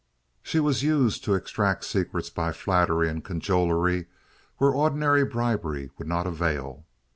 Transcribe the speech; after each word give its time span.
She 0.41 0.59
was 0.59 0.81
used 0.81 1.23
to 1.25 1.35
extract 1.35 1.85
secrets 1.85 2.31
by 2.31 2.53
flattery 2.53 3.07
and 3.07 3.23
cajolery 3.23 4.07
where 4.57 4.71
ordinary 4.71 5.23
bribery 5.23 5.91
would 5.99 6.07
not 6.07 6.25
avail. 6.25 6.87